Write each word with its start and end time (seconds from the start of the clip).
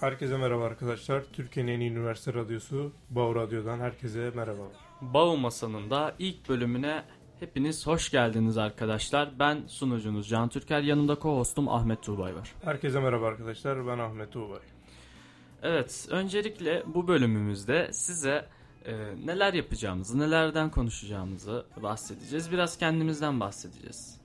Herkese 0.00 0.36
merhaba 0.36 0.64
arkadaşlar. 0.64 1.22
Türkiye'nin 1.32 1.72
en 1.72 1.80
iyi 1.80 1.90
üniversite 1.90 2.34
radyosu 2.34 2.92
Bağ 3.10 3.34
Radyo'dan 3.34 3.78
herkese 3.80 4.30
merhaba. 4.34 4.62
Bağ 5.00 5.36
Masanın 5.36 5.90
da 5.90 6.14
ilk 6.18 6.48
bölümüne 6.48 7.04
hepiniz 7.40 7.86
hoş 7.86 8.10
geldiniz 8.10 8.58
arkadaşlar. 8.58 9.38
Ben 9.38 9.66
sunucunuz 9.66 10.28
Can 10.28 10.48
Türker, 10.48 10.80
yanımda 10.82 11.12
co-hostum 11.12 11.70
Ahmet 11.70 12.02
Tuğbay 12.02 12.34
var. 12.34 12.52
Herkese 12.64 13.00
merhaba 13.00 13.26
arkadaşlar. 13.26 13.86
Ben 13.86 13.98
Ahmet 13.98 14.32
Tuğbay. 14.32 14.60
Evet, 15.62 16.06
öncelikle 16.10 16.82
bu 16.86 17.08
bölümümüzde 17.08 17.92
size 17.92 18.46
e, 18.84 18.94
neler 19.26 19.54
yapacağımızı, 19.54 20.18
nelerden 20.18 20.70
konuşacağımızı 20.70 21.66
bahsedeceğiz. 21.82 22.52
Biraz 22.52 22.78
kendimizden 22.78 23.40
bahsedeceğiz. 23.40 24.20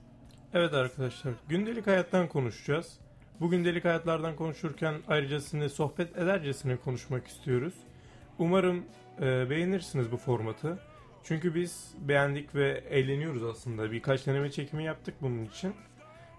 Evet 0.54 0.74
arkadaşlar, 0.74 1.34
gündelik 1.48 1.86
hayattan 1.86 2.28
konuşacağız. 2.28 3.05
Bu 3.40 3.50
gündelik 3.50 3.84
hayatlardan 3.84 4.36
konuşurken 4.36 4.94
ayrıca 5.08 5.40
sizinle 5.40 5.68
sohbet 5.68 6.16
edercesine 6.16 6.76
konuşmak 6.76 7.26
istiyoruz. 7.26 7.74
Umarım 8.38 8.84
e, 9.20 9.50
beğenirsiniz 9.50 10.12
bu 10.12 10.16
formatı. 10.16 10.78
Çünkü 11.24 11.54
biz 11.54 11.94
beğendik 12.00 12.54
ve 12.54 12.84
eğleniyoruz 12.90 13.42
aslında. 13.44 13.92
Birkaç 13.92 14.26
deneme 14.26 14.50
çekimi 14.50 14.84
yaptık 14.84 15.14
bunun 15.20 15.44
için. 15.44 15.74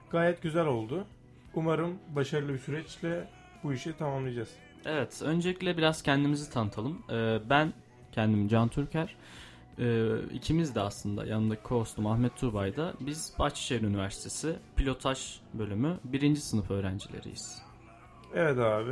Gayet 0.09 0.41
güzel 0.41 0.65
oldu. 0.65 1.05
Umarım 1.53 1.99
başarılı 2.15 2.53
bir 2.53 2.59
süreçle 2.59 3.27
bu 3.63 3.73
işi 3.73 3.97
tamamlayacağız. 3.97 4.49
Evet, 4.85 5.21
öncelikle 5.21 5.77
biraz 5.77 6.03
kendimizi 6.03 6.51
tanıtalım. 6.51 7.01
Ee, 7.09 7.37
ben 7.49 7.73
kendim 8.11 8.47
Can 8.47 8.67
Türker. 8.67 9.15
Ee, 9.79 10.05
ikimiz 10.33 10.75
de 10.75 10.81
aslında 10.81 11.25
yanındaki 11.25 11.61
co-hostum 11.63 12.11
Ahmet 12.13 12.37
Tuğbay 12.37 12.75
da 12.77 12.93
biz 12.99 13.33
Bahçeşehir 13.39 13.81
Üniversitesi 13.81 14.55
Pilotaj 14.75 15.39
Bölümü 15.53 15.97
birinci 16.03 16.41
sınıf 16.41 16.71
öğrencileriyiz. 16.71 17.61
Evet 18.35 18.57
abi. 18.59 18.91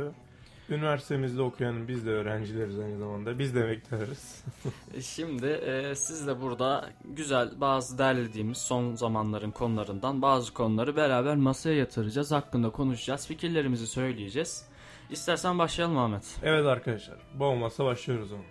Üniversitemizde 0.70 1.42
okuyan 1.42 1.88
biz 1.88 2.06
de 2.06 2.10
öğrencileriz 2.10 2.78
aynı 2.78 2.98
zamanda. 2.98 3.38
Biz 3.38 3.54
de 3.54 3.68
bekleriz. 3.68 4.44
E, 4.94 5.02
Şimdi 5.02 5.46
e, 5.46 5.94
siz 5.94 6.26
de 6.26 6.40
burada 6.40 6.90
güzel 7.04 7.60
bazı 7.60 7.98
derlediğimiz 7.98 8.58
son 8.58 8.94
zamanların 8.94 9.50
konularından 9.50 10.22
bazı 10.22 10.54
konuları 10.54 10.96
beraber 10.96 11.36
masaya 11.36 11.76
yatıracağız. 11.76 12.32
Hakkında 12.32 12.70
konuşacağız. 12.70 13.26
Fikirlerimizi 13.26 13.86
söyleyeceğiz. 13.86 14.64
İstersen 15.10 15.58
başlayalım 15.58 15.98
Ahmet. 15.98 16.36
Evet 16.42 16.66
arkadaşlar. 16.66 17.16
Boğmasa 17.34 17.84
başlıyoruz 17.84 18.32
ama. 18.32 18.42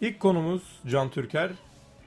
İlk 0.00 0.20
konumuz 0.20 0.62
Can 0.86 1.10
Türker. 1.10 1.50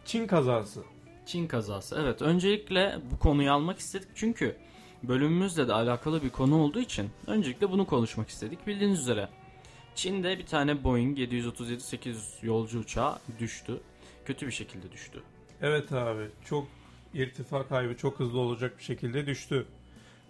Çin 0.06 0.28
kazası. 0.28 0.84
Çin 1.26 1.48
kazası. 1.48 1.98
Evet 2.02 2.22
öncelikle 2.22 2.98
bu 3.12 3.20
konuyu 3.20 3.52
almak 3.52 3.80
istedik 3.80 4.08
çünkü 4.16 4.56
bölümümüzle 5.04 5.68
de 5.68 5.74
alakalı 5.74 6.24
bir 6.24 6.30
konu 6.30 6.62
olduğu 6.62 6.80
için 6.80 7.10
öncelikle 7.28 7.72
bunu 7.72 7.86
konuşmak 7.86 8.30
istedik. 8.30 8.68
Bildiğiniz 8.68 9.00
üzere 9.00 9.30
Çin'de 9.96 10.38
bir 10.38 10.46
tane 10.46 10.84
Boeing 10.84 11.20
737-800 11.20 12.46
yolcu 12.46 12.80
uçağı 12.80 13.20
düştü. 13.40 13.80
Kötü 14.26 14.48
bir 14.48 14.52
şekilde 14.52 14.92
düştü. 14.92 15.24
Evet 15.62 15.92
abi. 15.92 16.28
Çok 16.46 16.68
irtifa 17.14 17.68
kaybı 17.68 17.98
çok 17.98 18.20
hızlı 18.20 18.40
olacak 18.40 18.78
bir 18.78 18.84
şekilde 18.84 19.26
düştü. 19.26 19.66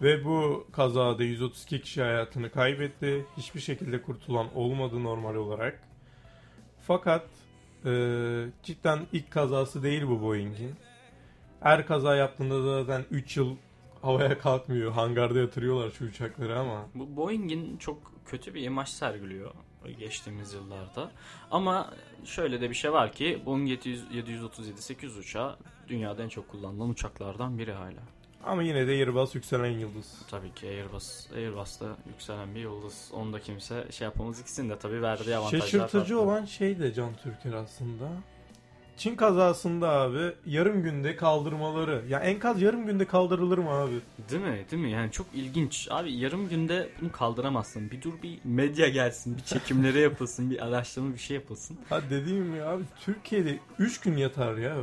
Ve 0.02 0.26
bu 0.26 0.68
kazada 0.72 1.24
132 1.24 1.82
kişi 1.82 2.02
hayatını 2.02 2.52
kaybetti. 2.52 3.26
Hiçbir 3.38 3.60
şekilde 3.60 4.02
kurtulan 4.02 4.48
olmadı 4.56 5.04
normal 5.04 5.36
olarak. 5.36 5.84
Fakat 6.88 7.26
e, 7.86 7.92
cidden 8.64 9.00
ilk 9.14 9.32
kazası 9.32 9.84
değil 9.84 10.08
bu 10.08 10.22
Boeing'in. 10.22 10.76
Her 11.60 11.88
kaza 11.88 12.16
yaptığında 12.16 12.64
da 12.64 12.84
zaten 12.84 13.06
3 13.12 13.38
yıl 13.38 13.56
havaya 14.02 14.38
kalkmıyor. 14.38 14.92
Hangarda 14.92 15.40
yatırıyorlar 15.40 15.92
şu 15.92 16.06
uçakları 16.06 16.60
ama. 16.60 16.86
Bu 16.96 17.16
Boeing'in 17.16 17.78
çok 17.78 18.12
kötü 18.26 18.54
bir 18.54 18.64
imaj 18.64 18.90
sergiliyor 18.90 19.52
geçtiğimiz 19.92 20.54
yıllarda. 20.54 21.12
Ama 21.52 21.94
şöyle 22.26 22.62
de 22.62 22.70
bir 22.70 22.76
şey 22.76 22.94
var 22.94 23.12
ki 23.12 23.42
Boeing 23.46 23.70
737-800 23.70 25.20
uçağı 25.20 25.58
dünyada 25.88 26.24
en 26.24 26.30
çok 26.30 26.48
kullanılan 26.48 26.90
uçaklardan 26.90 27.58
biri 27.58 27.74
hala. 27.74 28.04
Ama 28.46 28.64
yine 28.64 28.88
de 28.88 28.92
Airbus 28.92 29.36
yükselen 29.36 29.72
yıldız. 29.72 30.22
Tabii 30.32 30.54
ki 30.54 30.68
Airbus, 30.68 31.32
Airbus'ta 31.36 31.86
yükselen 32.08 32.56
bir 32.56 32.60
yıldız. 32.60 33.10
Onu 33.14 33.34
da 33.34 33.40
kimse 33.40 33.88
şey 33.92 34.06
yapamaz. 34.06 34.40
İkisinin 34.40 34.70
de 34.70 34.80
tabii 34.80 35.02
verdiği 35.02 35.36
avantajlar 35.36 35.60
Şaşırtıcı 35.68 35.98
farklı. 35.98 36.20
olan 36.20 36.46
şey 36.46 36.80
de 36.80 36.94
Can 36.94 37.14
Türker 37.16 37.54
aslında. 37.54 38.08
Çin 38.98 39.16
kazasında 39.16 39.90
abi 39.90 40.34
yarım 40.46 40.84
günde 40.84 41.16
kaldırmaları. 41.16 42.04
Ya 42.10 42.20
enkaz 42.20 42.62
yarım 42.62 42.86
günde 42.86 43.06
kaldırılır 43.06 43.58
mı 43.58 43.70
abi? 43.70 44.00
Değil 44.32 44.42
mi? 44.42 44.66
Değil 44.72 44.84
mi? 44.84 44.92
Yani 44.92 45.12
çok 45.12 45.28
ilginç. 45.34 45.88
Abi 45.92 46.14
yarım 46.14 46.50
günde 46.50 46.90
bunu 47.02 47.12
kaldıramazsın. 47.12 47.92
Bir 47.92 48.02
dur 48.02 48.14
bir 48.24 48.40
medya 48.44 48.90
gelsin, 48.90 49.38
bir 49.38 49.42
çekimleri 49.44 50.00
yapılsın, 50.00 50.52
bir 50.52 50.66
araştırma 50.66 51.14
bir 51.14 51.20
şey 51.20 51.36
yapılsın. 51.36 51.78
Ha 51.90 52.02
dediğim 52.10 52.56
ya 52.56 52.70
abi 52.70 52.84
Türkiye'de 53.00 53.60
3 53.80 54.00
gün 54.00 54.18
yatar 54.18 54.58
ya 54.58 54.76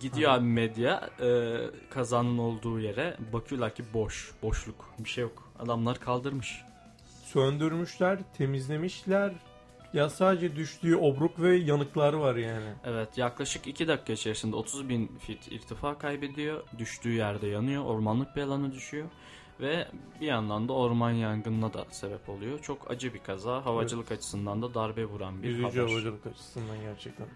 Gidiyor 0.00 0.32
abi 0.32 0.44
medya 0.44 1.10
e, 1.20 1.56
kazanın 1.90 2.38
olduğu 2.38 2.80
yere 2.80 3.16
bakıyorlar 3.32 3.74
ki 3.74 3.84
boş, 3.94 4.32
boşluk, 4.42 4.90
bir 4.98 5.08
şey 5.08 5.22
yok. 5.22 5.52
Adamlar 5.58 5.98
kaldırmış. 6.00 6.62
Söndürmüşler, 7.24 8.18
temizlemişler. 8.38 9.32
Ya 9.92 10.10
sadece 10.10 10.56
düştüğü 10.56 10.96
obruk 10.96 11.40
ve 11.40 11.56
yanıklar 11.56 12.12
var 12.12 12.34
yani. 12.36 12.72
Evet 12.84 13.18
yaklaşık 13.18 13.66
2 13.66 13.88
dakika 13.88 14.12
içerisinde 14.12 14.56
30 14.56 14.88
bin 14.88 15.06
fit 15.18 15.52
irtifa 15.52 15.98
kaybediyor. 15.98 16.64
Düştüğü 16.78 17.12
yerde 17.12 17.46
yanıyor. 17.46 17.84
Ormanlık 17.84 18.36
bir 18.36 18.42
alana 18.42 18.72
düşüyor. 18.72 19.06
Ve 19.60 19.88
bir 20.20 20.26
yandan 20.26 20.68
da 20.68 20.72
orman 20.72 21.10
yangınına 21.10 21.72
da 21.72 21.84
sebep 21.90 22.28
oluyor. 22.28 22.58
Çok 22.58 22.90
acı 22.90 23.14
bir 23.14 23.18
kaza. 23.18 23.64
Havacılık 23.66 24.12
açısından 24.12 24.62
da 24.62 24.74
darbe 24.74 25.04
vuran 25.04 25.42
bir 25.42 25.48
Üzücü 25.48 25.62
haber. 25.62 25.90
havacılık 25.90 26.26
açısından 26.26 26.80
gerçekten. 26.80 27.26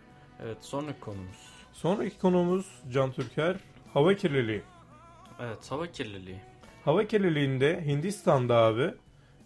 Evet 0.42 0.58
sonraki 0.60 1.00
konumuz. 1.00 1.55
Sonraki 1.76 2.18
konumuz 2.18 2.66
Can 2.92 3.12
Türker. 3.12 3.56
Hava 3.94 4.14
kirliliği. 4.14 4.62
Evet 5.40 5.70
hava 5.70 5.86
kirliliği. 5.86 6.40
Hava 6.84 7.04
kirliliğinde 7.06 7.84
Hindistan'da 7.86 8.56
abi 8.56 8.94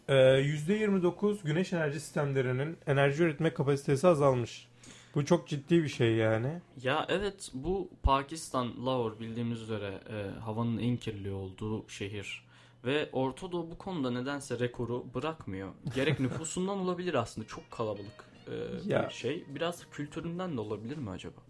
e, 0.09 0.15
%29 0.15 1.43
güneş 1.45 1.73
enerji 1.73 2.01
sistemlerinin 2.01 2.77
enerji 2.87 3.23
üretme 3.23 3.55
kapasitesi 3.55 4.09
azalmış. 4.09 4.69
Bu 5.15 5.25
çok 5.25 5.49
ciddi 5.49 5.83
bir 5.83 5.89
şey 5.89 6.15
yani. 6.15 6.61
Ya 6.83 7.07
evet 7.09 7.51
bu 7.55 7.91
Pakistan 8.03 8.87
Lahore 8.87 9.21
bildiğimiz 9.21 9.61
üzere 9.63 10.01
e, 10.11 10.41
havanın 10.41 10.79
en 10.79 10.97
kirli 10.97 11.33
olduğu 11.33 11.89
şehir. 11.89 12.45
Ve 12.85 13.09
Orta 13.13 13.53
Doğu 13.53 13.71
bu 13.71 13.79
konuda 13.79 14.11
nedense 14.11 14.59
rekoru 14.59 15.07
bırakmıyor. 15.15 15.73
Gerek 15.95 16.21
nüfusundan 16.21 16.79
olabilir 16.79 17.15
aslında 17.15 17.47
çok 17.47 17.71
kalabalık 17.71 18.25
e, 18.47 18.55
Ya. 18.93 19.09
bir 19.09 19.15
şey. 19.15 19.45
Biraz 19.49 19.91
kültüründen 19.91 20.57
de 20.57 20.61
olabilir 20.61 20.97
mi 20.97 21.11
acaba? 21.11 21.41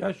Ya 0.00 0.14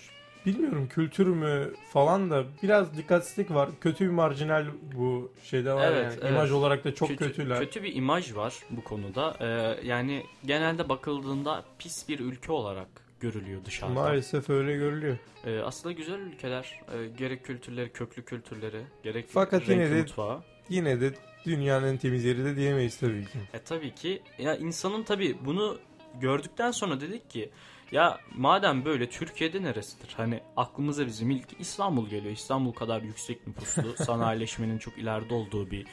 bilmiyorum 0.46 0.88
kültür 0.88 1.26
mü 1.26 1.70
falan 1.92 2.30
da 2.30 2.44
biraz 2.62 2.96
dikkatsizlik 2.96 3.50
var. 3.50 3.68
Kötü 3.80 4.04
bir 4.04 4.10
marjinal 4.10 4.66
bu 4.96 5.32
şeyde 5.44 5.72
var 5.72 5.92
Evet, 5.92 6.04
yani. 6.04 6.14
evet. 6.22 6.30
İmaj 6.30 6.52
olarak 6.52 6.84
da 6.84 6.94
çok 6.94 7.08
kötü, 7.08 7.26
kötüler. 7.26 7.58
Kötü 7.58 7.82
bir 7.82 7.94
imaj 7.94 8.34
var 8.36 8.54
bu 8.70 8.84
konuda. 8.84 9.36
E, 9.40 9.46
yani 9.86 10.22
genelde 10.44 10.88
bakıldığında 10.88 11.64
pis 11.78 12.08
bir 12.08 12.20
ülke 12.20 12.52
olarak 12.52 12.88
görülüyor 13.20 13.64
dışarıdan. 13.64 13.94
Maalesef 13.94 14.50
öyle 14.50 14.76
görülüyor. 14.76 15.16
E, 15.46 15.58
aslında 15.58 15.92
güzel 15.92 16.18
ülkeler. 16.20 16.80
E, 16.94 17.06
gerek 17.18 17.44
kültürleri, 17.44 17.92
köklü 17.92 18.24
kültürleri, 18.24 18.82
gerek 19.02 19.26
Fakat 19.28 19.68
yine 19.68 19.90
de- 19.90 20.00
mutfağı. 20.00 20.42
Yine 20.68 21.00
de 21.00 21.14
dünyanın 21.44 21.86
en 21.86 21.96
temiz 21.96 22.24
yeri 22.24 22.44
de 22.44 22.56
diyemeyiz 22.56 22.96
tabii 22.96 23.22
ki. 23.24 23.38
E 23.54 23.58
tabii 23.58 23.94
ki 23.94 24.22
ya 24.38 24.56
insanın 24.56 25.02
tabii 25.02 25.36
bunu 25.44 25.78
gördükten 26.20 26.70
sonra 26.70 27.00
dedik 27.00 27.30
ki 27.30 27.50
ya 27.92 28.18
madem 28.36 28.84
böyle 28.84 29.08
Türkiye'de 29.10 29.62
neresidir? 29.62 30.14
Hani 30.16 30.40
aklımıza 30.56 31.06
bizim 31.06 31.30
ilk 31.30 31.46
İstanbul 31.58 32.08
geliyor. 32.08 32.32
İstanbul 32.32 32.72
kadar 32.72 33.02
yüksek 33.02 33.46
nüfuslu, 33.46 33.94
sanayileşmenin 34.04 34.78
çok 34.78 34.98
ileride 34.98 35.34
olduğu 35.34 35.70
bir 35.70 35.86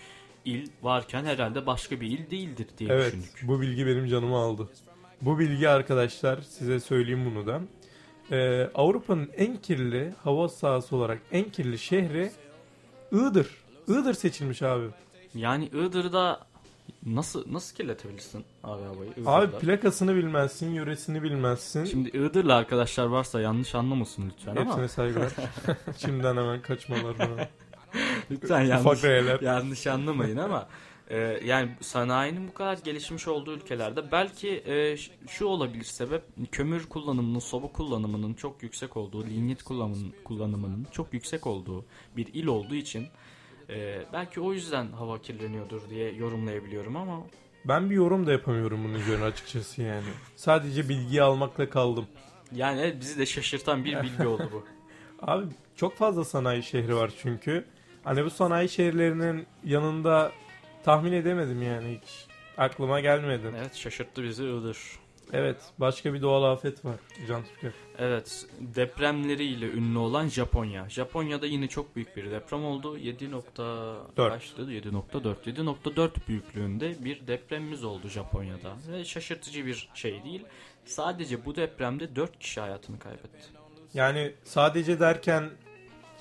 il 0.46 0.68
varken 0.82 1.26
herhalde 1.26 1.66
başka 1.66 2.02
bir 2.02 2.08
il 2.08 2.30
değildir 2.30 2.68
diye 2.78 2.90
Evet 2.94 3.14
düşündük. 3.14 3.44
bu 3.48 3.62
bilgi 3.62 3.88
benim 3.88 4.08
canımı 4.08 4.38
aldı. 4.38 4.70
Bu 5.22 5.40
bilgi 5.40 5.70
arkadaşlar 5.70 6.42
size 6.42 6.80
söyleyeyim 6.80 7.26
bunu 7.26 7.48
da. 7.48 7.62
Ee, 8.32 8.70
Avrupa'nın 8.76 9.30
en 9.38 9.58
kirli 9.58 10.14
hava 10.24 10.48
sahası 10.50 10.96
olarak 10.96 11.22
en 11.32 11.50
kirli 11.50 11.80
şehri 11.80 12.32
Iğdır. 13.12 13.48
Iğdır 13.88 14.14
seçilmiş 14.14 14.62
abi. 14.62 14.86
Yani 15.36 15.66
Iğdır'da 15.66 16.48
nasıl 17.16 17.54
nasıl 17.54 17.76
kirletebilirsin 17.76 18.46
abi 18.64 18.84
havayı 18.84 19.12
Iğdır'da? 19.12 19.32
Abi 19.32 19.52
plakasını 19.52 20.16
bilmezsin, 20.16 20.72
yöresini 20.72 21.24
bilmezsin. 21.24 21.86
Şimdi 21.86 22.10
Iğdır'la 22.10 22.56
arkadaşlar 22.56 23.06
varsa 23.06 23.42
yanlış 23.42 23.76
anlamasın 23.76 24.30
lütfen 24.30 24.56
ama 24.56 24.66
Hepsine 24.66 24.88
saygılar. 24.88 25.32
Şimdiden 25.98 26.38
hemen 26.38 26.62
kaçmalar 26.62 27.14
falan. 27.14 27.40
lütfen 28.32 28.62
yanlış. 28.62 29.04
Yanlış 29.42 29.88
anlamayın 29.88 30.38
ama 30.38 30.68
e, 31.10 31.18
yani 31.46 31.70
sanayinin 31.82 32.48
bu 32.48 32.54
kadar 32.54 32.78
gelişmiş 32.78 33.28
olduğu 33.28 33.54
ülkelerde 33.54 34.12
belki 34.12 34.50
e, 34.50 34.98
şu 35.28 35.46
olabilir 35.46 35.84
sebep 35.84 36.24
kömür 36.52 36.86
kullanımının, 36.90 37.40
soba 37.40 37.68
kullanımının 37.68 38.34
çok 38.34 38.64
yüksek 38.64 38.98
olduğu, 38.98 39.26
lignit 39.26 39.64
kullanımının, 39.64 40.14
kullanımının 40.24 40.88
çok 40.92 41.14
yüksek 41.14 41.48
olduğu 41.48 41.86
bir 42.18 42.34
il 42.34 42.48
olduğu 42.48 42.76
için 42.76 43.08
e, 43.70 44.06
belki 44.14 44.42
o 44.42 44.54
yüzden 44.54 44.92
hava 44.92 45.22
kirleniyordur 45.22 45.90
diye 45.90 46.12
yorumlayabiliyorum 46.12 46.96
ama 46.96 47.24
Ben 47.66 47.90
bir 47.90 47.96
yorum 47.96 48.28
da 48.28 48.32
yapamıyorum 48.32 48.84
bunun 48.84 48.94
üzerine 48.94 49.24
açıkçası 49.24 49.82
yani. 49.82 50.08
Sadece 50.36 50.90
bilgiyi 50.90 51.22
almakla 51.22 51.70
kaldım. 51.70 52.08
Yani 52.56 52.96
bizi 53.00 53.20
de 53.20 53.26
şaşırtan 53.26 53.86
bir 53.86 54.04
bilgi 54.04 54.28
oldu 54.28 54.50
bu. 54.54 54.64
Abi 55.22 55.46
çok 55.76 55.98
fazla 55.98 56.26
sanayi 56.26 56.64
şehri 56.64 56.96
var 56.96 57.12
çünkü. 57.22 57.66
Hani 58.04 58.26
bu 58.26 58.30
sanayi 58.30 58.70
şehirlerinin 58.70 59.46
yanında 59.64 60.32
tahmin 60.84 61.12
edemedim 61.14 61.62
yani 61.62 62.00
hiç. 62.02 62.28
Aklıma 62.58 63.00
gelmedi. 63.00 63.52
Evet 63.60 63.76
şaşırttı 63.76 64.24
bizi 64.24 64.44
Iğdır. 64.44 64.78
Evet 65.34 65.58
başka 65.78 66.14
bir 66.14 66.22
doğal 66.22 66.44
afet 66.44 66.86
var 66.86 66.96
Can 67.28 67.44
Türker. 67.44 67.72
Evet 67.98 68.46
depremleriyle 68.60 69.66
ünlü 69.72 69.98
olan 69.98 70.28
Japonya. 70.28 70.90
Japonya'da 70.90 71.46
yine 71.46 71.68
çok 71.68 71.96
büyük 71.96 72.18
bir 72.18 72.32
deprem 72.32 72.66
oldu. 72.66 72.98
7. 72.98 73.32
Dört. 73.32 74.34
kaçtı? 74.34 74.62
7.4. 74.62 75.36
7.4 75.46 76.10
büyüklüğünde 76.28 77.04
bir 77.06 77.28
depremimiz 77.28 77.84
oldu 77.84 78.08
Japonya'da. 78.08 78.74
Ve 78.92 79.06
şaşırtıcı 79.06 79.66
bir 79.66 79.90
şey 79.94 80.24
değil. 80.24 80.46
Sadece 80.86 81.46
bu 81.46 81.56
depremde 81.56 82.16
4 82.16 82.40
kişi 82.40 82.62
hayatını 82.62 83.00
kaybetti. 83.00 83.48
Yani 83.94 84.34
sadece 84.44 85.00
derken 85.00 85.50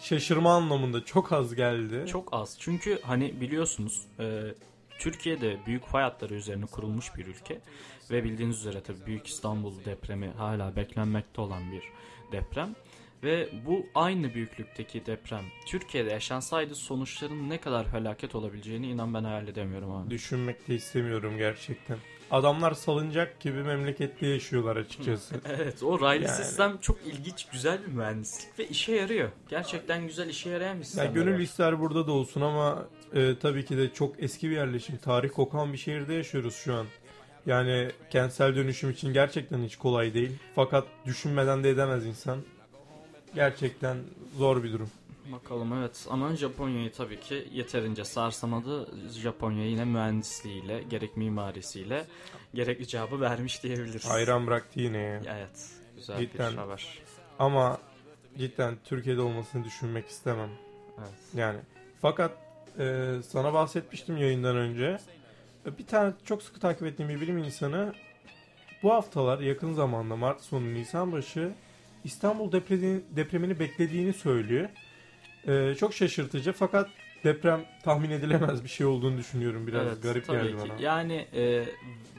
şaşırma 0.00 0.55
anlamında 0.55 1.05
çok 1.05 1.32
az 1.32 1.55
geldi. 1.55 2.05
Çok 2.06 2.29
az. 2.32 2.56
Çünkü 2.61 2.99
hani 3.03 3.41
biliyorsunuz 3.41 4.03
e, 4.20 4.43
Türkiye'de 4.98 5.56
büyük 5.66 5.87
fay 5.87 6.02
hatları 6.02 6.34
üzerine 6.34 6.66
kurulmuş 6.66 7.16
bir 7.16 7.26
ülke. 7.26 7.60
Ve 8.10 8.25
bildiğiniz 8.25 8.58
üzere 8.58 8.81
tabii 8.81 9.06
Büyük 9.06 9.26
İstanbul 9.26 9.84
depremi 9.84 10.28
hala 10.28 10.76
beklenmekte 10.76 11.40
olan 11.40 11.72
bir 11.72 11.82
deprem. 12.32 12.75
Ve 13.22 13.48
bu 13.66 13.87
aynı 13.94 14.34
büyüklükteki 14.34 15.06
deprem 15.06 15.44
Türkiye'de 15.66 16.10
yaşansaydı 16.10 16.75
sonuçların 16.75 17.50
ne 17.50 17.60
kadar 17.60 17.84
felaket 17.90 18.34
olabileceğini 18.34 18.87
inan 18.87 19.14
ben 19.14 19.25
hayal 19.25 19.48
edemiyorum 19.48 19.90
abi. 19.90 20.10
Düşünmek 20.10 20.69
de 20.69 20.75
istemiyorum 20.75 21.38
gerçekten. 21.38 21.98
Adamlar 22.31 22.72
salıncak 22.72 23.40
gibi 23.40 23.62
memlekette 23.62 24.26
yaşıyorlar 24.26 24.76
açıkçası. 24.76 25.34
Evet 25.48 25.82
o 25.82 26.00
raylı 26.00 26.25
Yani. 26.25 26.37
sistem 26.37 26.78
çok 26.81 26.98
ilginç 27.06 27.46
güzel 27.52 27.82
bir 27.82 27.93
mühendislik 27.93 28.58
ve 28.58 28.69
işe 28.69 28.94
yarıyor. 28.94 29.31
Gerçekten 29.48 30.06
güzel 30.06 30.28
işe 30.28 30.50
yarayan 30.50 30.78
bir 30.78 30.84
sistem. 30.84 31.04
Ya 31.04 31.12
gönül 31.12 31.40
ister 31.40 31.81
burada 31.81 32.06
da 32.06 32.12
olsun 32.12 32.40
ama 32.40 32.87
e, 33.14 33.38
tabii 33.38 33.64
ki 33.64 33.76
de 33.76 33.93
çok 33.93 34.23
eski 34.23 34.50
bir 34.50 34.55
yerleşim, 34.56 34.97
tarih 34.97 35.31
kokan 35.31 35.73
bir 35.73 35.79
şehirde 35.79 36.14
yaşıyoruz 36.14 36.55
şu 36.55 36.75
an. 36.75 36.87
Yani 37.47 37.91
kentsel 38.11 38.56
dönüşüm 38.56 38.91
için 38.91 39.12
gerçekten 39.12 39.62
hiç 39.62 39.76
kolay 39.76 40.14
değil. 40.14 40.32
Fakat 40.55 40.85
düşünmeden 41.06 41.64
de 41.64 41.70
edemez 41.70 42.06
insan. 42.06 42.38
Gerçekten 43.35 43.97
zor 44.38 44.62
bir 44.62 44.73
durum. 44.73 44.91
Bakalım 45.32 45.73
evet 45.73 46.06
ama 46.11 46.37
Japonya'yı 46.37 46.93
tabii 46.93 47.20
ki 47.20 47.49
yeterince 47.53 48.05
sarsamadı. 48.05 48.88
Japonya 49.11 49.67
yine 49.67 49.85
mühendisliğiyle, 49.85 50.82
gerek 50.82 51.17
mimarisiyle 51.17 52.06
gerek 52.55 52.81
icabı 52.81 53.20
vermiş 53.20 53.62
diyebiliriz. 53.62 54.11
Hayran 54.11 54.47
bıraktı 54.47 54.81
yine 54.81 54.99
ya. 54.99 55.23
Evet, 55.26 55.70
güzel 55.97 56.19
Cidden. 56.19 56.53
bir 56.53 56.58
haber. 56.58 56.99
Ama 57.38 57.79
cidden 58.38 58.76
Türkiye'de 58.85 59.20
olmasını 59.20 59.64
düşünmek 59.64 60.06
istemem. 60.06 60.50
Evet. 60.99 61.08
Yani 61.35 61.58
fakat 62.00 62.32
e, 62.78 63.14
sana 63.28 63.52
bahsetmiştim 63.52 64.17
yayından 64.17 64.56
önce. 64.56 64.99
E, 65.67 65.78
Bir 65.78 65.87
tane 65.87 66.12
çok 66.25 66.43
sıkı 66.43 66.61
takip 66.61 66.82
ettiğim 66.87 67.08
bir 67.08 67.20
bilim 67.20 67.38
insanı 67.38 67.93
bu 68.82 68.93
haftalar 68.93 69.38
yakın 69.40 69.73
zamanda 69.75 70.17
Mart 70.17 70.40
sonu 70.40 70.75
Nisan 70.75 71.12
başı 71.12 71.52
İstanbul 72.05 72.52
depremi, 72.52 73.00
depremini 73.11 73.58
beklediğini 73.61 74.12
söylüyor. 74.12 74.69
E, 75.46 75.75
çok 75.75 75.94
şaşırtıcı 75.94 76.52
fakat 76.52 76.90
deprem 77.25 77.64
tahmin 77.84 78.11
edilemez 78.11 78.64
bir 78.64 78.69
şey 78.69 78.87
olduğunu 78.87 79.19
düşünüyorum. 79.19 79.67
Biraz 79.67 79.87
Evet, 79.87 80.02
garip 80.02 80.26
tabii 80.26 80.37
geldi 80.49 80.62
ki. 80.62 80.69
bana. 80.70 80.82
Yani 80.82 81.26
e, 81.34 81.64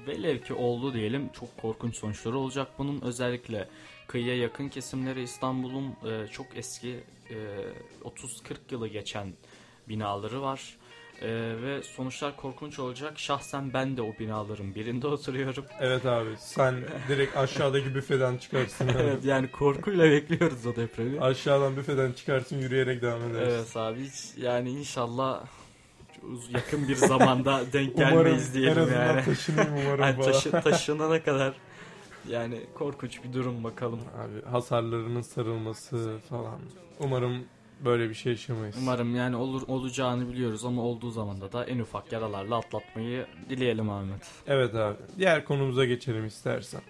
velev 0.08 0.38
ki 0.42 0.54
oldu 0.54 0.94
diyelim 0.94 1.30
çok 1.40 1.58
korkunç 1.58 1.96
sonuçları 1.96 2.38
olacak 2.38 2.68
bunun. 2.78 3.02
Özellikle 3.02 3.68
kıyıya 4.08 4.38
yakın 4.38 4.70
kesimleri 4.70 5.22
İstanbul'un 5.24 5.96
e, 6.12 6.28
çok 6.28 6.46
eski 6.56 7.00
e, 7.30 7.36
30-40 8.04 8.56
yılı 8.72 8.88
geçen 8.88 9.28
binaları 9.90 10.42
var. 10.42 10.78
E, 11.22 11.28
ve 11.62 11.84
sonuçlar 11.84 12.36
korkunç 12.36 12.80
olacak. 12.80 13.20
Şahsen 13.20 13.74
ben 13.74 13.98
de 13.98 14.02
o 14.02 14.14
binaların 14.20 14.76
birinde 14.76 15.08
oturuyorum. 15.18 15.66
Evet 15.80 16.06
abi 16.06 16.30
sen 16.38 16.76
direkt 17.08 17.38
aşağıdaki 17.38 17.96
büfeden 17.96 18.38
çıkarsın. 18.38 18.88
yani. 18.88 18.98
evet 19.02 19.26
yani 19.26 19.52
korkuyla 19.52 20.12
bekliyoruz 20.12 20.66
o 20.66 20.76
depremi. 20.76 21.20
Aşağıdan 21.22 21.78
büfeden 21.78 22.12
çıkarsın 22.12 22.58
yürüyerek 22.58 23.02
devam 23.02 23.22
edersin. 23.32 23.52
Evet 23.56 23.78
abi 23.78 24.04
hiç 24.04 24.44
yani 24.44 24.70
inşallah 24.70 25.46
yakın 26.50 26.88
bir 26.88 26.96
zamanda 26.96 27.62
denk 27.74 27.94
Umarım 27.98 28.16
gelmeyiz 28.24 28.48
en 28.48 28.54
diyelim 28.54 28.84
azından 28.84 29.06
yani. 29.06 29.26
taşınayım 29.26 29.74
umarım 29.86 30.02
Yani 30.02 30.22
taşı, 30.24 30.52
taşınana 30.52 31.24
kadar 31.24 31.54
yani 32.30 32.62
korkunç 32.74 33.24
bir 33.24 33.34
durum 33.34 33.64
bakalım. 33.64 34.00
Abi 34.18 34.52
hasarlarının 34.52 35.22
sarılması 35.22 36.18
falan. 36.30 36.60
Umarım 37.00 37.46
böyle 37.86 38.10
bir 38.10 38.14
şey 38.14 38.32
yaşamayız. 38.32 38.76
Umarım 38.82 39.16
yani 39.16 39.36
olur 39.36 39.62
olacağını 39.68 40.30
biliyoruz 40.30 40.66
ama 40.66 40.82
olduğu 40.82 41.12
zaman 41.12 41.42
da 41.42 41.66
en 41.66 41.80
ufak 41.80 42.12
yaralarla 42.12 42.56
atlatmayı 42.58 43.26
dileyelim 43.50 43.90
Ahmet. 43.90 44.22
Evet 44.48 44.76
abi. 44.76 44.98
Diğer 45.18 45.46
konumuza 45.46 45.86
geçelim 45.86 46.26
istersen. 46.28 46.82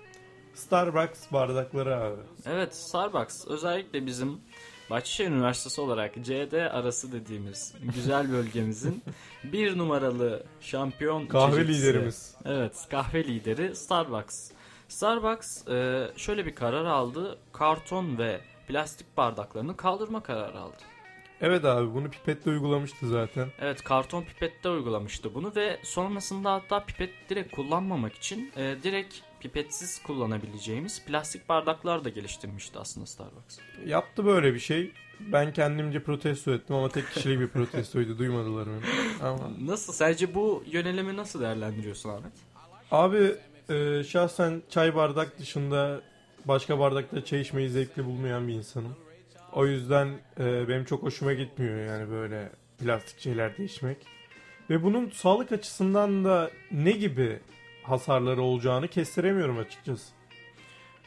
Starbucks 0.53 1.31
bardakları 1.33 1.95
abi. 1.97 2.21
Evet 2.45 2.75
Starbucks 2.75 3.47
özellikle 3.47 4.05
bizim 4.05 4.37
Bahçeşehir 4.89 5.29
Üniversitesi 5.29 5.81
olarak 5.81 6.15
CD 6.23 6.53
arası 6.53 7.11
dediğimiz 7.11 7.75
güzel 7.95 8.31
bölgemizin 8.31 9.03
bir 9.43 9.77
numaralı 9.77 10.43
şampiyon 10.61 11.27
Kahve 11.27 11.51
içecekçisi. 11.55 11.81
liderimiz. 11.87 12.35
Evet 12.45 12.87
kahve 12.91 13.23
lideri 13.23 13.75
Starbucks. 13.75 14.51
Starbucks 14.87 15.67
e, 15.67 16.07
şöyle 16.17 16.45
bir 16.45 16.55
karar 16.55 16.85
aldı. 16.85 17.37
Karton 17.53 18.17
ve 18.17 18.41
plastik 18.67 19.17
bardaklarını 19.17 19.77
kaldırma 19.77 20.23
kararı 20.23 20.59
aldı. 20.59 20.77
Evet 21.41 21.65
abi 21.65 21.93
bunu 21.93 22.09
pipetle 22.09 22.51
uygulamıştı 22.51 23.07
zaten. 23.07 23.47
Evet 23.59 23.83
karton 23.83 24.23
pipette 24.23 24.69
uygulamıştı 24.69 25.33
bunu 25.33 25.51
ve 25.55 25.79
sonrasında 25.83 26.53
hatta 26.53 26.85
pipet 26.85 27.09
direkt 27.29 27.55
kullanmamak 27.55 28.13
için 28.15 28.51
e, 28.57 28.75
direkt 28.83 29.15
pipetsiz 29.39 30.03
kullanabileceğimiz 30.03 31.05
plastik 31.05 31.49
bardaklar 31.49 32.05
da 32.05 32.09
geliştirmişti 32.09 32.79
aslında 32.79 33.05
Starbucks. 33.05 33.57
Yaptı 33.85 34.25
böyle 34.25 34.53
bir 34.53 34.59
şey. 34.59 34.91
Ben 35.19 35.53
kendimce 35.53 36.03
protesto 36.03 36.53
ettim 36.53 36.75
ama 36.75 36.89
tek 36.89 37.11
kişilik 37.11 37.39
bir 37.39 37.47
protestoydu. 37.47 38.17
Duymadılar 38.17 38.67
beni. 38.67 38.81
Ama 39.27 39.51
Nasıl? 39.61 39.93
Sence 39.93 40.35
bu 40.35 40.63
yönelimi 40.67 41.17
nasıl 41.17 41.41
değerlendiriyorsun 41.41 42.09
Ahmet? 42.09 42.31
Abi 42.91 43.35
e, 43.69 44.03
şahsen 44.03 44.61
çay 44.69 44.95
bardak 44.95 45.39
dışında 45.39 46.01
başka 46.47 46.79
bardakta 46.79 47.25
çay 47.25 47.41
içmeyi 47.41 47.69
zevkli 47.69 48.05
bulmayan 48.05 48.47
bir 48.47 48.53
insanım. 48.53 48.95
O 49.53 49.65
yüzden 49.65 50.07
e, 50.39 50.67
benim 50.67 50.85
çok 50.85 51.03
hoşuma 51.03 51.33
gitmiyor 51.33 51.85
yani 51.85 52.11
böyle 52.11 52.49
plastik 52.79 53.19
şeylerde 53.19 53.63
içmek. 53.63 53.97
Ve 54.69 54.83
bunun 54.83 55.09
sağlık 55.09 55.51
açısından 55.51 56.25
da 56.25 56.51
ne 56.71 56.91
gibi 56.91 57.39
hasarları 57.83 58.41
olacağını 58.41 58.87
kestiremiyorum 58.87 59.57
açıkçası. 59.57 60.13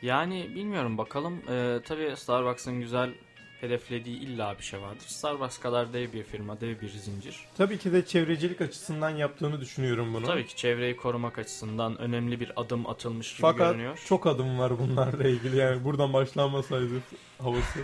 Yani 0.02 0.50
bilmiyorum 0.54 0.98
bakalım. 0.98 1.40
Ee, 1.50 1.80
tabii 1.84 2.16
Starbucks'ın 2.16 2.80
güzel 2.80 3.10
hedeflediği 3.60 4.18
illa 4.18 4.58
bir 4.58 4.62
şey 4.64 4.80
vardır. 4.80 5.04
Starbucks 5.06 5.58
kadar 5.58 5.92
dev 5.92 6.12
bir 6.12 6.22
firma, 6.24 6.60
dev 6.60 6.80
bir 6.80 6.88
zincir. 6.88 7.44
Tabii 7.56 7.78
ki 7.78 7.92
de 7.92 8.06
çevrecilik 8.06 8.60
açısından 8.60 9.10
yaptığını 9.10 9.60
düşünüyorum 9.60 10.14
bunu. 10.14 10.26
Tabii 10.26 10.46
ki 10.46 10.56
çevreyi 10.56 10.96
korumak 10.96 11.38
açısından 11.38 11.98
önemli 11.98 12.40
bir 12.40 12.52
adım 12.56 12.86
atılmış 12.86 13.32
gibi 13.32 13.40
Fakat 13.42 13.68
görünüyor. 13.72 14.00
çok 14.08 14.26
adım 14.26 14.58
var 14.58 14.78
bunlarla 14.78 15.28
ilgili 15.28 15.56
yani 15.56 15.84
buradan 15.84 16.12
başlanmasaydı 16.12 16.94
havası. 17.38 17.78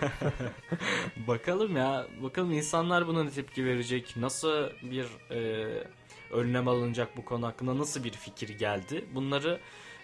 Bakalım 1.27 1.77
ya. 1.77 2.07
Bakalım 2.23 2.51
insanlar 2.51 3.07
buna 3.07 3.23
ne 3.23 3.29
tepki 3.29 3.65
verecek? 3.65 4.13
Nasıl 4.17 4.69
bir 4.81 5.05
e, 5.31 5.67
önlem 6.31 6.67
alınacak 6.67 7.17
bu 7.17 7.25
konu 7.25 7.45
hakkında? 7.47 7.77
Nasıl 7.77 8.03
bir 8.03 8.11
fikir 8.11 8.49
geldi? 8.49 9.05
Bunları 9.15 9.59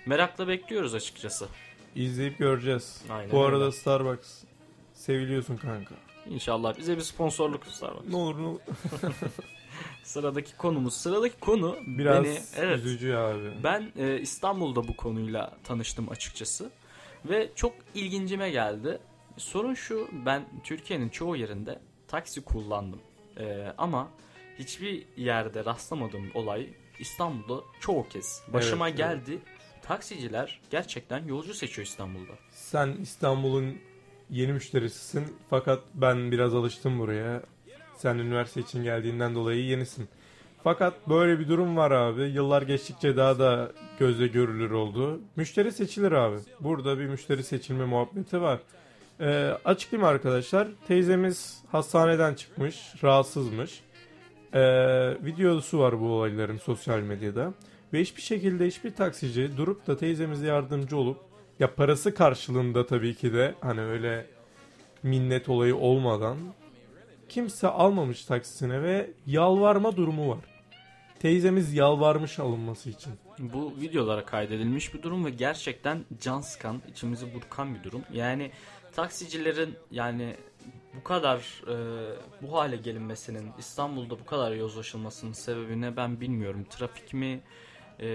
merakla 0.06 0.48
bekliyoruz 0.48 0.96
açıkçası. 0.96 1.48
İzleyip 1.96 2.38
göreceğiz. 2.38 3.02
Aynen 3.10 3.32
Bu 3.32 3.46
öyle. 3.46 3.56
arada 3.56 3.72
Starbucks 3.72 4.44
seviliyorsun 5.08 5.58
kanka. 5.58 5.96
İnşallah 6.30 6.78
bize 6.78 6.98
bir 6.98 7.02
sponsorluk 7.02 7.66
Starbucks. 7.68 8.10
Ne 8.10 8.16
olur 8.16 8.40
ne 8.42 8.46
olur. 8.48 8.60
Sıradaki 10.04 10.58
konumuz. 10.58 10.94
Sıradaki 10.94 11.40
konu 11.40 11.78
Biraz 11.88 12.26
beni 12.26 12.40
evet 12.58 12.78
üzücü 12.78 13.14
abi. 13.14 13.52
ben 13.64 13.92
e, 13.98 14.20
İstanbul'da 14.22 14.88
bu 14.88 14.98
konuyla 14.98 15.58
tanıştım 15.64 16.10
açıkçası 16.10 16.72
ve 17.26 17.50
çok 17.56 17.74
ilgincime 17.96 18.50
geldi. 18.50 19.00
Sorun 19.38 19.74
şu 19.74 20.08
ben 20.26 20.46
Türkiye'nin 20.64 21.10
çoğu 21.10 21.36
yerinde 21.36 21.80
taksi 22.08 22.42
kullandım 22.44 23.00
E, 23.40 23.74
ama 23.78 24.10
hiçbir 24.60 25.06
yerde 25.18 25.66
rastlamadığım 25.66 26.32
olay 26.34 26.70
İstanbul'da 27.00 27.62
çoğu 27.80 28.08
kez 28.10 28.42
başıma 28.48 28.88
Evet, 28.90 28.98
geldi. 28.98 29.40
Taksiciler 29.82 30.62
gerçekten 30.70 31.26
yolcu 31.28 31.54
seçiyor 31.54 31.88
İstanbul'da. 31.88 32.32
Sen 32.52 32.88
İstanbul'un 33.02 33.78
yeni 34.30 34.54
müşterisisin 34.54 35.24
fakat 35.50 35.80
ben 35.94 36.32
biraz 36.32 36.56
alıştım 36.56 37.00
buraya. 37.00 37.42
Sen 37.98 38.18
üniversite 38.18 38.62
için 38.62 38.84
geldiğinden 38.84 39.36
dolayı 39.36 39.66
yenisin. 39.66 40.10
Fakat 40.64 41.10
böyle 41.10 41.40
bir 41.40 41.48
durum 41.48 41.78
var 41.78 41.92
abi. 41.92 42.22
Yıllar 42.22 42.62
geçtikçe 42.62 43.18
daha 43.18 43.40
da 43.40 43.72
gözle 44.00 44.28
görülür 44.28 44.72
oldu. 44.72 45.22
Müşteri 45.36 45.72
seçilir 45.72 46.12
abi. 46.12 46.38
Burada 46.60 47.00
bir 47.00 47.06
müşteri 47.06 47.44
seçilme 47.44 47.86
muhabbeti 47.86 48.42
var. 48.42 48.60
Ee, 49.20 49.58
açıklayayım 49.66 50.10
arkadaşlar. 50.10 50.68
Teyzemiz 50.88 51.64
hastaneden 51.72 52.34
çıkmış, 52.34 52.94
rahatsızmış. 53.04 53.82
Ee, 54.54 54.62
videosu 55.26 55.80
var 55.80 56.00
bu 56.00 56.06
olayların 56.06 56.58
sosyal 56.58 57.00
medyada. 57.00 57.54
Ve 57.94 58.02
hiçbir 58.02 58.22
şekilde 58.22 58.68
hiçbir 58.68 58.96
taksici 58.96 59.58
durup 59.58 59.88
da 59.88 59.98
teyzemize 59.98 60.48
yardımcı 60.48 60.98
olup 60.98 61.18
ya 61.60 61.76
parası 61.76 62.16
karşılığında 62.16 62.86
tabii 62.86 63.16
ki 63.16 63.34
de 63.34 63.56
hani 63.62 63.82
öyle 63.82 64.26
minnet 65.04 65.50
olayı 65.50 65.76
olmadan 65.76 66.38
kimse 67.30 67.68
almamış 67.68 68.26
taksisine 68.26 68.82
ve 68.82 69.12
yalvarma 69.28 69.98
durumu 69.98 70.30
var. 70.30 70.40
Teyzemiz 71.20 71.74
yalvarmış 71.74 72.40
alınması 72.40 72.90
için. 72.90 73.14
Bu 73.40 73.74
videolara 73.82 74.26
kaydedilmiş 74.26 74.94
bir 74.94 75.02
durum 75.02 75.26
ve 75.26 75.30
gerçekten 75.30 76.06
can 76.22 76.42
sıkan, 76.42 76.82
içimizi 76.92 77.34
burkan 77.34 77.76
bir 77.76 77.84
durum. 77.84 78.02
Yani 78.14 78.52
taksicilerin 78.92 79.76
yani 79.92 80.36
bu 80.96 81.04
kadar 81.04 81.62
e, 81.68 81.76
bu 82.42 82.54
hale 82.54 82.78
gelinmesinin, 82.78 83.52
İstanbul'da 83.60 84.20
bu 84.20 84.26
kadar 84.26 84.52
yozlaşılmasının 84.52 85.34
sebebini 85.34 85.98
ben 85.98 86.22
bilmiyorum. 86.22 86.66
Trafik 86.70 87.14
mi, 87.14 87.42
e, 88.00 88.08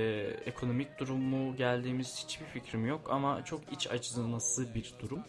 ekonomik 0.46 0.98
durum 0.98 1.20
mu 1.20 1.56
geldiğimiz 1.56 2.24
hiçbir 2.24 2.46
fikrim 2.46 2.86
yok 2.86 3.00
ama 3.10 3.44
çok 3.44 3.60
iç 3.72 3.86
acıması 3.86 4.74
bir 4.74 4.94
durum. 5.02 5.20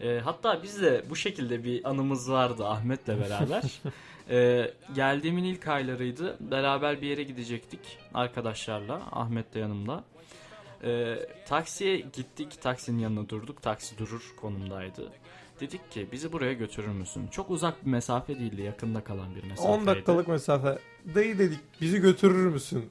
E, 0.00 0.20
hatta 0.24 0.62
biz 0.62 0.82
de 0.82 1.04
bu 1.10 1.16
şekilde 1.16 1.64
bir 1.64 1.90
anımız 1.90 2.30
vardı 2.30 2.66
Ahmet'le 2.66 3.08
beraber. 3.08 3.62
e, 4.30 4.70
geldiğimin 4.94 5.44
ilk 5.44 5.68
aylarıydı. 5.68 6.36
Beraber 6.40 7.02
bir 7.02 7.06
yere 7.06 7.22
gidecektik 7.22 7.98
arkadaşlarla. 8.14 9.02
Ahmet 9.12 9.54
de 9.54 9.58
yanımda. 9.58 10.04
E, 10.84 11.16
taksiye 11.48 11.96
gittik. 11.96 12.62
Taksinin 12.62 12.98
yanına 12.98 13.28
durduk. 13.28 13.62
Taksi 13.62 13.98
durur 13.98 14.34
konumdaydı. 14.36 15.12
Dedik 15.60 15.90
ki 15.90 16.08
bizi 16.12 16.32
buraya 16.32 16.52
götürür 16.52 16.88
müsün? 16.88 17.26
Çok 17.28 17.50
uzak 17.50 17.86
bir 17.86 17.90
mesafe 17.90 18.38
değildi. 18.38 18.62
Yakında 18.62 19.04
kalan 19.04 19.34
bir 19.34 19.42
mesafeydi. 19.42 19.80
10 19.80 19.86
dakikalık 19.86 20.28
mesafe. 20.28 20.78
Dayı 21.14 21.38
dedik 21.38 21.60
bizi 21.80 22.00
götürür 22.00 22.46
müsün? 22.46 22.90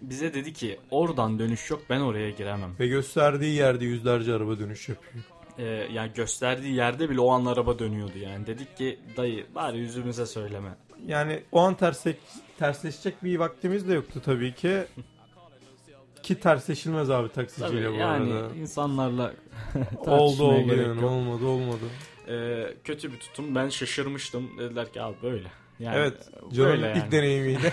Bize 0.00 0.34
dedi 0.34 0.52
ki 0.52 0.78
oradan 0.90 1.38
dönüş 1.38 1.70
yok 1.70 1.82
ben 1.90 2.00
oraya 2.00 2.30
giremem. 2.30 2.70
Ve 2.80 2.86
gösterdiği 2.86 3.54
yerde 3.54 3.84
yüzlerce 3.84 4.34
araba 4.34 4.58
dönüş 4.58 4.88
yapıyor. 4.88 5.24
Ee, 5.58 5.64
yani 5.92 6.12
gösterdiği 6.14 6.74
yerde 6.74 7.10
bile 7.10 7.20
o 7.20 7.30
an 7.30 7.44
araba 7.46 7.78
dönüyordu 7.78 8.18
yani. 8.18 8.46
Dedik 8.46 8.76
ki 8.76 8.98
dayı 9.16 9.46
bari 9.54 9.78
yüzümüze 9.78 10.26
söyleme. 10.26 10.68
Yani 11.06 11.42
o 11.52 11.60
an 11.60 11.74
tersek, 11.74 12.16
tersleşecek 12.58 13.24
bir 13.24 13.38
vaktimiz 13.38 13.88
de 13.88 13.94
yoktu 13.94 14.22
tabii 14.24 14.54
ki. 14.54 14.84
Ki 16.22 16.40
tersleşilmez 16.40 17.10
abi 17.10 17.28
taksiciyle 17.32 17.84
Tabii 17.84 17.94
bu 17.94 17.98
yani 18.00 18.32
arada. 18.34 18.54
insanlarla 18.54 19.32
Oldu 20.06 20.44
oldu 20.44 20.74
yani 20.74 21.00
yok. 21.00 21.10
olmadı 21.10 21.44
olmadı. 21.46 21.84
Ee, 22.28 22.74
kötü 22.84 23.12
bir 23.12 23.18
tutum. 23.20 23.54
Ben 23.54 23.68
şaşırmıştım. 23.68 24.50
Dediler 24.58 24.92
ki 24.92 25.02
abi 25.02 25.16
böyle. 25.22 25.48
Yani 25.80 25.96
evet 25.96 26.28
canım 26.52 26.70
böyle 26.70 26.90
ilk 26.90 26.96
yani. 26.96 27.12
deneyimiydi. 27.12 27.72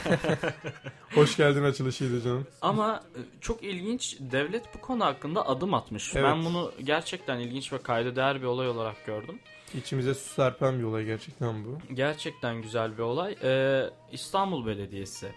Hoş 1.15 1.37
geldin 1.37 1.63
açılışıydı 1.63 2.21
canım. 2.21 2.47
Ama 2.61 3.03
çok 3.41 3.63
ilginç 3.63 4.17
devlet 4.19 4.75
bu 4.75 4.81
konu 4.81 5.05
hakkında 5.05 5.47
adım 5.47 5.73
atmış. 5.73 6.15
Evet. 6.15 6.23
Ben 6.23 6.45
bunu 6.45 6.71
gerçekten 6.83 7.39
ilginç 7.39 7.73
ve 7.73 7.77
kayda 7.81 8.15
değer 8.15 8.41
bir 8.41 8.45
olay 8.45 8.69
olarak 8.69 9.05
gördüm. 9.05 9.39
İçimize 9.73 10.13
su 10.13 10.33
serpen 10.33 10.79
bir 10.79 10.83
olay 10.83 11.05
gerçekten 11.05 11.65
bu. 11.65 11.93
Gerçekten 11.93 12.61
güzel 12.61 12.97
bir 12.97 13.03
olay. 13.03 13.35
Ee, 13.43 13.89
İstanbul 14.11 14.65
Belediyesi 14.65 15.31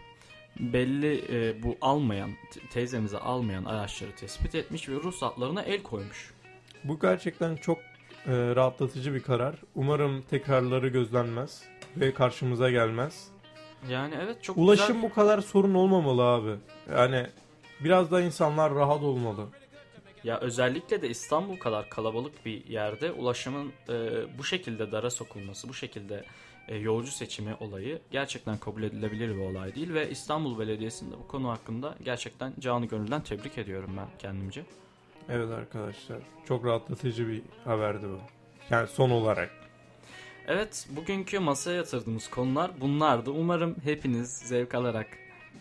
belli 0.60 1.24
e, 1.30 1.62
bu 1.62 1.76
almayan 1.80 2.30
te- 2.52 2.60
teyzemize 2.72 3.18
almayan 3.18 3.64
araçları 3.64 4.10
tespit 4.12 4.54
etmiş 4.54 4.88
ve 4.88 4.94
ruhsatlarına 4.94 5.62
el 5.62 5.82
koymuş. 5.82 6.34
Bu 6.84 7.00
gerçekten 7.00 7.56
çok 7.56 7.78
e, 8.26 8.32
rahatlatıcı 8.56 9.14
bir 9.14 9.22
karar. 9.22 9.54
Umarım 9.74 10.22
tekrarları 10.22 10.88
gözlenmez 10.88 11.62
ve 11.96 12.14
karşımıza 12.14 12.70
gelmez. 12.70 13.28
Yani 13.90 14.14
evet 14.22 14.42
çok 14.42 14.56
Ulaşım 14.56 14.86
güzel. 14.86 15.02
bu 15.02 15.14
kadar 15.14 15.40
sorun 15.40 15.74
olmamalı 15.74 16.22
abi. 16.22 16.54
Yani 16.92 17.26
biraz 17.80 18.10
da 18.10 18.20
insanlar 18.20 18.74
rahat 18.74 19.02
olmalı. 19.02 19.46
Ya 20.24 20.40
özellikle 20.40 21.02
de 21.02 21.08
İstanbul 21.08 21.56
kadar 21.56 21.90
kalabalık 21.90 22.46
bir 22.46 22.64
yerde 22.66 23.12
ulaşımın 23.12 23.72
e, 23.88 23.92
bu 24.38 24.44
şekilde 24.44 24.92
dara 24.92 25.10
sokulması, 25.10 25.68
bu 25.68 25.74
şekilde 25.74 26.24
e, 26.68 26.76
yolcu 26.76 27.10
seçimi 27.10 27.54
olayı 27.60 27.98
gerçekten 28.10 28.58
kabul 28.58 28.82
edilebilir 28.82 29.36
bir 29.36 29.40
olay 29.40 29.74
değil 29.74 29.94
ve 29.94 30.10
İstanbul 30.10 30.58
Belediyesi'nde 30.58 31.14
bu 31.18 31.28
konu 31.28 31.50
hakkında 31.50 31.94
gerçekten 32.04 32.52
canı 32.58 32.86
gönülden 32.86 33.20
tebrik 33.22 33.58
ediyorum 33.58 33.90
ben 33.96 34.06
kendimce. 34.18 34.64
Evet 35.28 35.50
arkadaşlar. 35.50 36.18
Çok 36.48 36.64
rahatlatıcı 36.64 37.28
bir 37.28 37.42
haberdi 37.64 38.06
bu. 38.08 38.18
Yani 38.70 38.88
son 38.88 39.10
olarak. 39.10 39.50
Evet, 40.48 40.86
bugünkü 40.90 41.38
masaya 41.38 41.76
yatırdığımız 41.76 42.30
konular 42.30 42.70
bunlardı. 42.80 43.30
Umarım 43.30 43.76
hepiniz 43.84 44.38
zevk 44.38 44.74
alarak, 44.74 45.06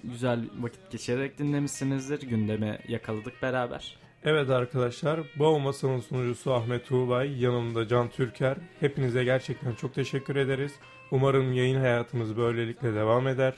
güzel 0.03 0.39
vakit 0.59 0.91
geçirerek 0.91 1.39
dinlemişsinizdir. 1.39 2.21
Gündeme 2.21 2.81
yakaladık 2.87 3.41
beraber. 3.41 3.97
Evet 4.23 4.49
arkadaşlar. 4.49 5.19
Bu 5.39 5.59
masanın 5.59 5.99
sunucusu 5.99 6.53
Ahmet 6.53 6.85
Tuğbay. 6.85 7.41
Yanımda 7.41 7.87
Can 7.87 8.09
Türker. 8.09 8.57
Hepinize 8.79 9.23
gerçekten 9.23 9.73
çok 9.73 9.93
teşekkür 9.93 10.35
ederiz. 10.35 10.73
Umarım 11.11 11.53
yayın 11.53 11.79
hayatımız 11.79 12.37
böylelikle 12.37 12.93
devam 12.93 13.27
eder. 13.27 13.53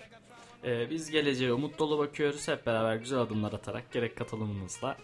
Ee, 0.63 0.89
biz 0.89 1.11
geleceğe 1.11 1.53
umut 1.53 1.79
dolu 1.79 1.97
bakıyoruz. 1.97 2.47
Hep 2.47 2.65
beraber 2.65 2.95
güzel 2.95 3.19
adımlar 3.19 3.53
atarak 3.53 3.91
gerek 3.91 4.15
katılımımızla. 4.15 4.97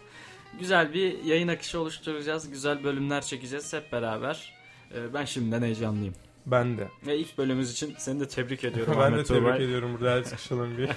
Güzel 0.58 0.94
bir 0.94 1.24
yayın 1.24 1.48
akışı 1.48 1.80
oluşturacağız. 1.80 2.50
Güzel 2.50 2.84
bölümler 2.84 3.22
çekeceğiz 3.22 3.72
hep 3.72 3.92
beraber. 3.92 4.53
Ee, 4.94 5.14
ben 5.14 5.24
şimdiden 5.24 5.62
heyecanlıyım. 5.62 6.14
Ben 6.46 6.78
de. 6.78 6.88
Ve 7.06 7.16
ilk 7.18 7.38
bölümümüz 7.38 7.72
için 7.72 7.94
seni 7.98 8.20
de 8.20 8.28
tebrik 8.28 8.64
ediyorum 8.64 8.94
ben 9.00 9.12
de 9.16 9.24
tebrik 9.24 9.42
Tuğbay. 9.42 9.64
ediyorum. 9.64 9.94
Burada 9.94 10.16
el 10.16 10.24
sıkışalım 10.24 10.78
bir. 10.78 10.90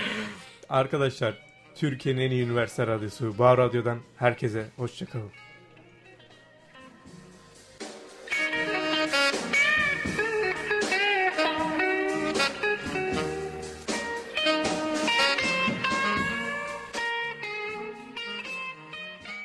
arkadaşlar 0.68 1.34
Türkiye'nin 1.74 2.20
en 2.20 2.30
iyi 2.30 2.44
üniversite 2.46 2.86
radyosu 2.86 3.38
Bağ 3.38 3.58
Radyo'dan 3.58 3.98
herkese 4.16 4.66
hoşçakalın. 4.76 5.30